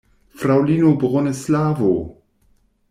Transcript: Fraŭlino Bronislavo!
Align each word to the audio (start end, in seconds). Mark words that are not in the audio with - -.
Fraŭlino 0.43 0.95
Bronislavo! 1.03 1.93